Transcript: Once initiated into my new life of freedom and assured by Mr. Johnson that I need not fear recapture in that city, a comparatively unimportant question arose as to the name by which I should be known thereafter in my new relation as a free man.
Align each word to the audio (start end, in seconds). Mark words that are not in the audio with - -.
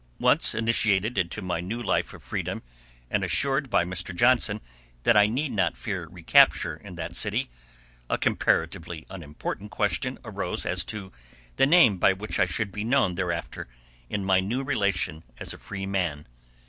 Once 0.17 0.55
initiated 0.55 1.15
into 1.15 1.43
my 1.43 1.59
new 1.61 1.79
life 1.79 2.11
of 2.11 2.23
freedom 2.23 2.63
and 3.11 3.23
assured 3.23 3.69
by 3.69 3.85
Mr. 3.85 4.15
Johnson 4.15 4.59
that 5.03 5.15
I 5.15 5.27
need 5.27 5.51
not 5.51 5.77
fear 5.77 6.07
recapture 6.09 6.75
in 6.75 6.95
that 6.95 7.15
city, 7.15 7.51
a 8.09 8.17
comparatively 8.17 9.05
unimportant 9.11 9.69
question 9.69 10.17
arose 10.25 10.65
as 10.65 10.83
to 10.85 11.11
the 11.57 11.67
name 11.67 11.97
by 11.99 12.13
which 12.13 12.39
I 12.39 12.47
should 12.47 12.71
be 12.71 12.83
known 12.83 13.13
thereafter 13.13 13.67
in 14.09 14.25
my 14.25 14.39
new 14.39 14.63
relation 14.63 15.23
as 15.37 15.53
a 15.53 15.59
free 15.59 15.85
man. 15.85 16.25